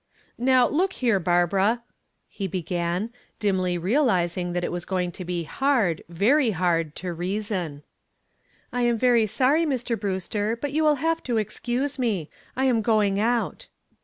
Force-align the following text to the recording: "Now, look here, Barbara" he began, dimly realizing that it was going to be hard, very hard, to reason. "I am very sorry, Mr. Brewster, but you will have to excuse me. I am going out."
"Now, 0.39 0.67
look 0.67 0.93
here, 0.93 1.19
Barbara" 1.19 1.83
he 2.27 2.47
began, 2.47 3.13
dimly 3.37 3.77
realizing 3.77 4.53
that 4.53 4.63
it 4.63 4.71
was 4.71 4.83
going 4.83 5.11
to 5.11 5.23
be 5.23 5.43
hard, 5.43 6.01
very 6.09 6.49
hard, 6.57 6.95
to 6.95 7.13
reason. 7.13 7.83
"I 8.73 8.81
am 8.81 8.97
very 8.97 9.27
sorry, 9.27 9.63
Mr. 9.63 9.99
Brewster, 9.99 10.55
but 10.59 10.73
you 10.73 10.83
will 10.83 10.95
have 11.05 11.21
to 11.25 11.37
excuse 11.37 11.99
me. 11.99 12.31
I 12.55 12.65
am 12.65 12.81
going 12.81 13.19
out." 13.19 13.67